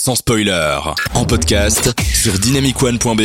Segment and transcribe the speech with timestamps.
[0.00, 0.78] sans spoiler,
[1.14, 3.20] en podcast sur dynamicone.be.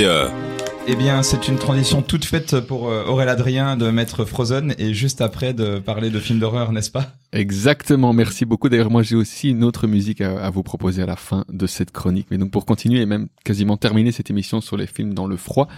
[0.88, 4.94] Eh bien, c'est une transition toute faite pour euh, Aurélien Adrien de mettre Frozen et
[4.94, 7.14] juste après de parler de films d'horreur, n'est-ce pas?
[7.32, 8.68] Exactement, merci beaucoup.
[8.68, 11.66] D'ailleurs, moi j'ai aussi une autre musique à, à, vous proposer à la fin de
[11.66, 12.28] cette chronique.
[12.30, 15.38] Mais donc pour continuer et même quasiment terminer cette émission sur les films dans le
[15.38, 15.70] froid,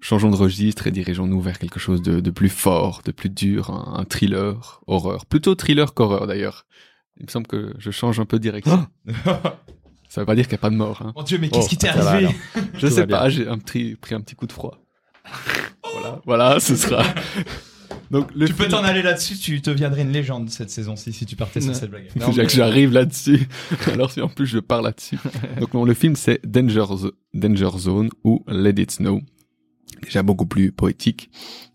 [0.00, 3.68] changeons de registre et dirigeons-nous vers quelque chose de, de, plus fort, de plus dur,
[3.68, 5.26] un, un thriller, horreur.
[5.26, 6.64] Plutôt thriller qu'horreur d'ailleurs.
[7.18, 8.86] Il me semble que je change un peu de direction.
[10.10, 11.02] Ça veut pas dire qu'il n'y a pas de mort.
[11.02, 11.12] Hein.
[11.14, 12.34] Mon Dieu, mais qu'est-ce oh, qui t'est arrivé
[12.74, 14.76] Je sais pas, j'ai un petit, pris un petit coup de froid.
[15.94, 17.04] voilà, voilà, ce sera.
[18.10, 21.36] Donc, le tu peux t'en aller là-dessus, tu deviendrais une légende cette saison-ci si tu
[21.36, 22.08] partais sur cette blague.
[22.48, 23.46] J'arrive là-dessus.
[23.92, 25.16] Alors si en plus je parle là-dessus.
[25.60, 26.86] Donc non, le film c'est Danger,
[27.32, 29.20] Danger Zone ou Let It Snow.
[30.02, 31.30] Déjà beaucoup plus poétique.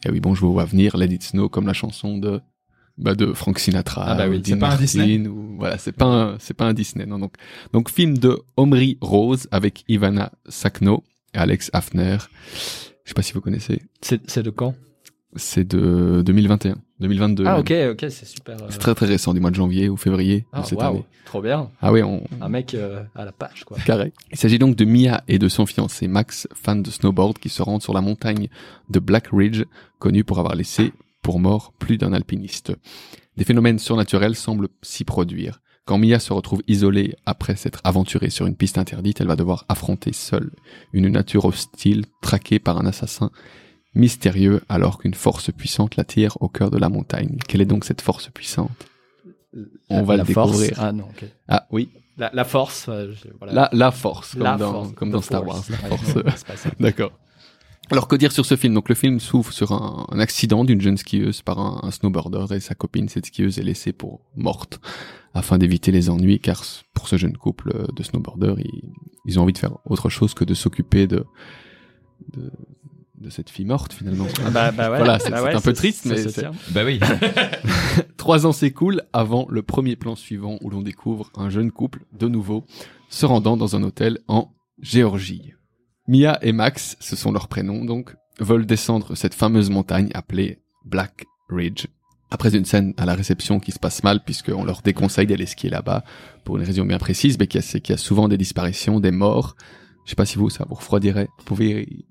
[0.05, 0.97] Et oui, bon, je vous vois venir.
[0.97, 2.41] Let It Snow comme la chanson de
[2.97, 5.27] bah de Frank Sinatra, ah bah oui, c'est pas un Disney.
[5.27, 7.05] Ou, voilà, c'est pas un, c'est pas un Disney.
[7.05, 7.33] Non, donc
[7.73, 11.03] donc film de Omri Rose avec Ivana Sakno
[11.33, 12.17] et Alex Hafner.
[13.03, 13.81] Je sais pas si vous connaissez.
[14.01, 14.75] C'est c'est de quand?
[15.35, 17.43] C'est de 2021, 2022.
[17.45, 18.55] Ah ok ok c'est super.
[18.61, 18.67] Euh...
[18.69, 21.05] C'est très très récent du mois de janvier ou février ah, de cette wow, année.
[21.25, 21.69] Trop bien.
[21.81, 22.23] Ah oui on.
[22.39, 23.77] Un mec euh, à la page quoi.
[23.85, 24.13] Carré.
[24.31, 27.61] Il s'agit donc de Mia et de son fiancé Max, fan de snowboard, qui se
[27.61, 28.47] rendent sur la montagne
[28.89, 29.63] de Black Ridge,
[29.99, 30.93] connue pour avoir laissé
[31.25, 32.71] pour mort plus d'un alpiniste.
[33.35, 35.59] Des phénomènes surnaturels semblent s'y produire.
[35.85, 39.65] Quand Mia se retrouve isolée après s'être aventurée sur une piste interdite, elle va devoir
[39.67, 40.51] affronter seule
[40.93, 43.31] une nature hostile traquée par un assassin
[43.95, 47.39] mystérieux alors qu'une force puissante l'attire au cœur de la montagne.
[47.47, 48.85] Quelle est donc cette force puissante?
[49.89, 50.75] On va la le découvrir.
[50.75, 50.79] Force.
[50.79, 51.29] Ah non, okay.
[51.47, 51.89] Ah oui.
[52.19, 52.85] La, la force.
[52.87, 53.51] Euh, voilà.
[53.51, 55.69] la, la force, comme la dans, force, comme dans Star force.
[55.69, 55.79] Wars.
[55.81, 56.67] La force.
[56.79, 57.13] D'accord.
[57.91, 58.73] Alors que dire sur ce film?
[58.73, 62.55] Donc le film s'ouvre sur un, un accident d'une jeune skieuse par un, un, snowboarder
[62.55, 64.79] et sa copine, cette skieuse, est laissée pour morte
[65.33, 68.93] afin d'éviter les ennuis car pour ce jeune couple de snowboarders, ils,
[69.25, 71.25] ils ont envie de faire autre chose que de s'occuper de,
[72.33, 72.51] de,
[73.17, 74.27] de cette fille morte finalement.
[74.45, 76.15] Ah bah, bah ouais, voilà, c'est bah ouais, un peu triste, mais
[76.71, 76.99] bah oui.
[78.17, 82.27] Trois ans s'écoulent avant le premier plan suivant où l'on découvre un jeune couple de
[82.27, 82.65] nouveau
[83.09, 85.53] se rendant dans un hôtel en Géorgie.
[86.07, 91.25] Mia et Max, ce sont leurs prénoms donc, veulent descendre cette fameuse montagne appelée Black
[91.49, 91.87] Ridge.
[92.31, 95.69] Après une scène à la réception qui se passe mal puisqu'on leur déconseille d'aller skier
[95.69, 96.03] là-bas
[96.43, 99.55] pour une raison bien précise, mais qu'il y, a souvent des disparitions, des morts.
[100.05, 101.27] Je sais pas si vous, ça vous refroidirait.
[101.39, 102.05] Vous pouvez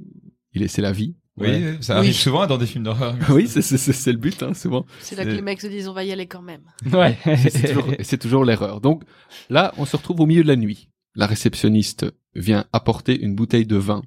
[0.54, 1.16] y laisser la vie.
[1.36, 1.78] Oui, ouais.
[1.80, 2.14] ça arrive oui.
[2.14, 3.16] souvent dans des films d'horreur.
[3.30, 4.86] oui, c'est le but, hein, souvent.
[5.00, 6.62] C'est là que les mecs se disent on va y aller quand même.
[6.92, 7.18] Ouais.
[7.48, 8.80] c'est toujours, toujours l'erreur.
[8.80, 9.02] Donc
[9.50, 10.88] là, on se retrouve au milieu de la nuit.
[11.16, 14.02] La réceptionniste vient apporter une bouteille de vin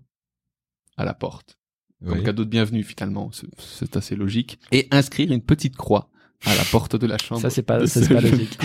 [0.97, 1.57] à la porte.
[2.05, 2.23] Comme oui.
[2.23, 3.31] cadeau de bienvenue, finalement.
[3.57, 4.59] C'est assez logique.
[4.71, 6.09] Et inscrire une petite croix
[6.45, 7.41] à la porte de la chambre.
[7.41, 8.57] Ça, c'est pas, ça, pas logique.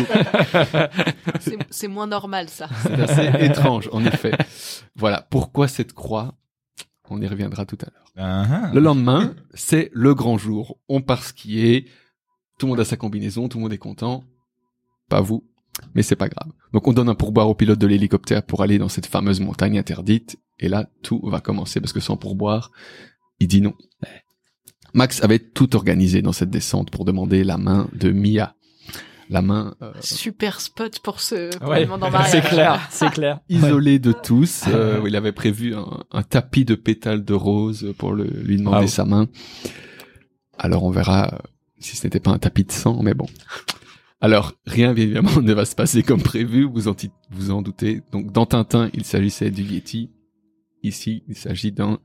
[1.71, 2.69] c'est moins normal, ça.
[2.83, 4.33] C'est assez étrange, en effet.
[4.95, 5.27] Voilà.
[5.31, 6.34] Pourquoi cette croix?
[7.09, 8.12] On y reviendra tout à l'heure.
[8.17, 8.75] Uh -huh.
[8.75, 10.78] Le lendemain, c'est le grand jour.
[10.89, 11.87] On part skier.
[12.59, 13.49] Tout le monde a sa combinaison.
[13.49, 14.25] Tout le monde est content.
[15.09, 15.45] Pas vous
[15.94, 16.50] mais c'est pas grave.
[16.72, 19.78] Donc on donne un pourboire au pilote de l'hélicoptère pour aller dans cette fameuse montagne
[19.78, 22.70] interdite, et là tout va commencer parce que sans pourboire,
[23.41, 23.75] il dit non.
[24.94, 28.54] Max avait tout organisé dans cette descente pour demander la main de Mia.
[29.30, 29.75] La main.
[29.80, 29.92] Euh...
[30.00, 31.88] Super spot pour ce pour ouais.
[32.26, 33.41] C'est clair, c'est clair.
[33.48, 38.12] Isolé de tous, euh, il avait prévu un, un, tapis de pétales de rose pour
[38.12, 39.28] le, lui demander ah, sa main.
[40.59, 41.41] Alors on verra
[41.78, 43.26] si ce n'était pas un tapis de sang, mais bon.
[44.22, 46.94] Alors, rien évidemment ne va se passer comme prévu, vous en,
[47.31, 48.03] vous en doutez.
[48.12, 50.10] Donc, dans Tintin, il s'agissait du Yeti.
[50.84, 51.99] Ici, il s'agit d'un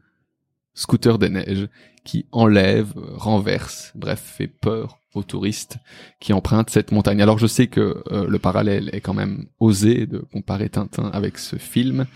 [0.74, 1.70] scooter des neiges
[2.04, 5.78] qui enlève, renverse, bref, fait peur aux touristes
[6.20, 7.22] qui empruntent cette montagne.
[7.22, 11.38] Alors, je sais que euh, le parallèle est quand même osé de comparer Tintin avec
[11.38, 12.08] ce film.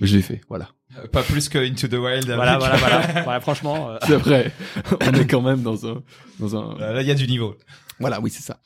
[0.00, 0.70] Je l'ai fait, voilà.
[1.12, 2.26] Pas plus que Into the Wild.
[2.26, 3.40] Voilà, voilà, voilà, voilà.
[3.40, 3.98] Franchement, euh...
[4.02, 4.50] c'est vrai.
[5.00, 6.02] On est quand même dans un,
[6.40, 6.78] dans un.
[6.78, 7.54] Là, il y a du niveau.
[8.00, 8.58] Voilà, oui, c'est ça.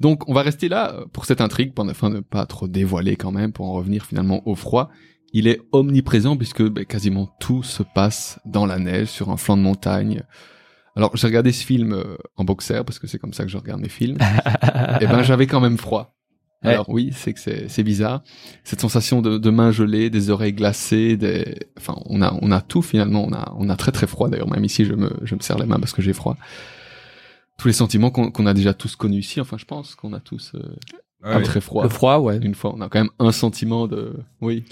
[0.00, 3.16] Donc on va rester là pour cette intrigue, pour afin de ne pas trop dévoiler
[3.16, 4.90] quand même, pour en revenir finalement au froid.
[5.32, 9.56] Il est omniprésent puisque ben, quasiment tout se passe dans la neige, sur un flanc
[9.56, 10.22] de montagne.
[10.94, 13.58] Alors j'ai regardé ce film euh, en boxer parce que c'est comme ça que je
[13.58, 14.18] regarde mes films.
[15.00, 16.14] et ben j'avais quand même froid.
[16.62, 18.22] Alors oui, c'est que c'est bizarre.
[18.64, 22.60] Cette sensation de, de mains gelées, des oreilles glacées, des, enfin on a on a
[22.60, 23.24] tout finalement.
[23.24, 24.50] On a on a très très froid d'ailleurs.
[24.50, 26.36] Même ici je me je me serre les mains parce que j'ai froid
[27.56, 29.40] tous les sentiments qu'on qu a déjà tous connus ici.
[29.40, 30.76] Enfin, je pense qu'on a tous euh,
[31.24, 31.82] ouais, un très froid.
[31.82, 32.38] Le froid, ouais.
[32.38, 34.64] Une fois, on a quand même un sentiment de, oui.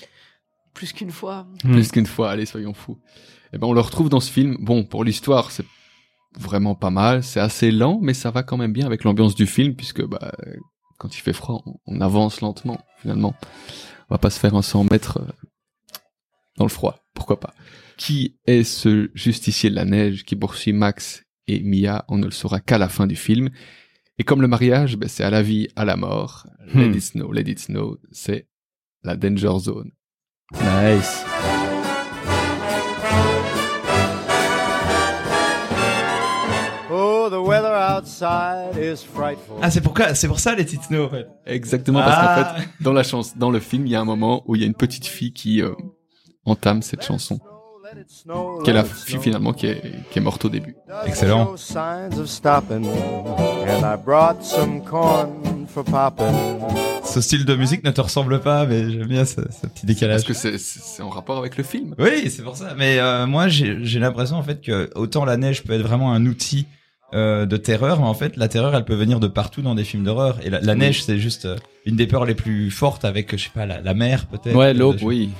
[0.75, 1.47] Plus qu'une fois.
[1.61, 2.31] Plus qu'une fois.
[2.31, 2.99] Allez, soyons fous.
[3.53, 4.57] Et ben, on le retrouve dans ce film.
[4.61, 5.67] Bon, pour l'histoire, c'est
[6.39, 7.23] vraiment pas mal.
[7.23, 10.33] C'est assez lent, mais ça va quand même bien avec l'ambiance du film, puisque bah,
[10.99, 13.35] quand il fait froid, on, on avance lentement finalement.
[14.09, 15.49] on va pas se faire un 100 mètres euh,
[16.57, 17.55] dans le froid, pourquoi pas?
[17.97, 22.31] Qui est ce justicier de la neige qui poursuit Max et Mia On ne le
[22.31, 23.51] saura qu'à la fin du film.
[24.19, 26.47] Et comme le mariage, ben, c'est à la vie, à la mort.
[26.75, 26.95] Let Hmm.
[26.95, 28.47] it snow, let it snow, c'est
[29.03, 29.91] la danger zone.
[30.53, 31.25] Nice.
[36.91, 39.57] Oh, the weather outside is frightful.
[39.63, 41.27] Ah, c'est pourquoi, c'est pour ça les petites snow, en fait.
[41.47, 42.45] Exactement, parce Ah.
[42.55, 44.61] qu'en fait, dans la chance, dans le film, il y a un moment où il
[44.61, 45.73] y a une petite fille qui euh,
[46.45, 47.41] entame cette chanson,
[47.99, 49.21] It fille snow.
[49.21, 50.77] finalement qui est, qui est morte au début.
[51.07, 51.45] Excellent.
[51.53, 56.35] No signs of stopping, and I brought some corn for popping.
[57.05, 60.25] Ce style de musique ne te ressemble pas, mais j'aime bien ce, ce petit décalage.
[60.27, 61.95] Parce que c'est- en rapport avec le film.
[61.99, 62.75] Oui, c'est pour ça.
[62.77, 66.13] Mais euh, moi, j'ai j'ai l'impression en fait que autant la neige peut être vraiment
[66.13, 66.67] un outil
[67.15, 69.85] euh, de terreur, mais en fait, la terreur, elle peut venir de partout dans des
[69.85, 70.39] films d'horreur.
[70.45, 70.79] Et la, la Oui.
[70.81, 71.57] neige, c'est juste euh,
[71.87, 74.55] une des peurs les plus fortes avec, je sais pas, la, la mer peut-être.
[74.57, 75.31] Ouais, l'eau, Euh, je- Oui,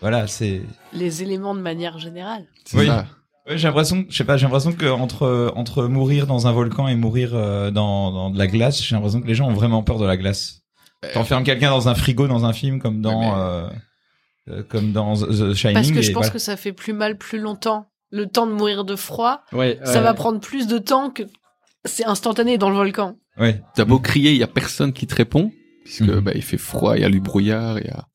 [0.00, 0.62] Voilà, c'est.
[0.92, 2.44] Les éléments de manière générale.
[2.74, 2.86] Oui.
[2.86, 3.06] ça.
[3.48, 6.94] J'ai l'impression, je sais pas, j'ai l'impression que entre entre mourir dans un volcan et
[6.94, 9.98] mourir euh, dans dans de la glace, j'ai l'impression que les gens ont vraiment peur
[9.98, 10.60] de la glace.
[11.12, 15.54] T'enfermes quelqu'un dans un frigo dans un film comme dans mais- euh, comme dans The
[15.54, 15.74] Shining.
[15.74, 16.30] Parce que je pense voilà.
[16.30, 17.88] que ça fait plus mal plus longtemps.
[18.12, 21.24] Le temps de mourir de froid, Ouais, ça va prendre plus de temps que
[21.84, 23.16] c'est instantané dans le volcan.
[23.38, 23.60] Ouais.
[23.74, 25.50] T'as beau crier, il y a personne qui te répond,
[25.84, 26.20] puisque Mhm.
[26.20, 28.06] bah, il fait froid, il y a du brouillard, il y a...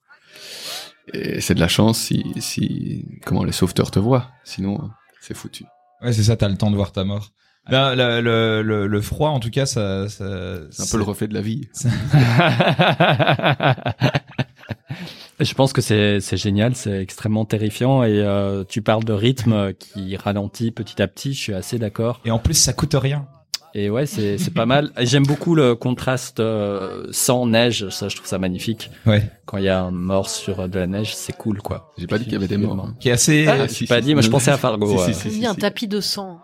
[1.13, 4.29] Et c'est de la chance si, si, comment les sauveteurs te voient.
[4.43, 4.87] Sinon, euh,
[5.21, 5.65] c'est foutu.
[6.01, 7.31] Ouais, c'est ça, t'as le temps de voir ta mort.
[7.69, 10.25] Ben, le, le, le, le froid, en tout cas, ça, ça
[10.69, 11.67] C'est un peu le reflet de la vie.
[15.39, 19.73] Je pense que c'est c'est génial, c'est extrêmement terrifiant et euh, tu parles de rythme
[19.73, 21.33] qui ralentit petit à petit.
[21.33, 22.21] Je suis assez d'accord.
[22.25, 23.27] Et en plus, ça coûte rien.
[23.73, 24.91] Et ouais, c'est c'est pas mal.
[25.01, 27.89] J'aime beaucoup le contraste euh, sans neige.
[27.89, 28.89] Ça, je trouve ça magnifique.
[29.05, 29.29] Ouais.
[29.45, 31.91] Quand il y a un mort sur de la neige, c'est cool, quoi.
[31.97, 32.79] J'ai pas dit qu'il y avait des morts.
[32.79, 32.95] hein.
[32.99, 33.45] Qui est assez.
[33.47, 34.31] Ah, si, j'ai pas si, dit, moi je si.
[34.31, 34.87] pensais à Fargo.
[34.89, 35.13] Si, ouais.
[35.13, 35.59] si, si, si, mis un si.
[35.59, 36.39] tapis de sang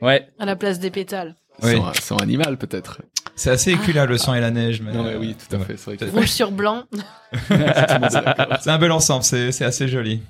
[0.00, 0.28] Ouais.
[0.38, 1.34] à la place des pétales.
[1.64, 1.74] Oui.
[1.74, 3.00] Sans, sans animal, peut-être.
[3.38, 4.82] C'est assez écu là, le sang et la neige.
[4.82, 4.92] Mais...
[4.92, 5.76] Non, mais oui, tout à fait.
[6.10, 6.82] Rouge sur blanc.
[7.48, 10.22] C'est un bel ensemble, c'est c'est assez joli.